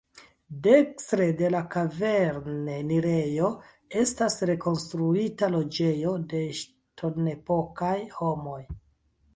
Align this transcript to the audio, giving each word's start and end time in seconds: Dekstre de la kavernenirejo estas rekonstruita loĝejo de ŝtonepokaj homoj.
Dekstre 0.67 1.25
de 1.41 1.51
la 1.55 1.59
kavernenirejo 1.75 3.51
estas 4.05 4.39
rekonstruita 4.53 5.51
loĝejo 5.59 6.19
de 6.35 6.43
ŝtonepokaj 6.63 7.97
homoj. 8.21 8.61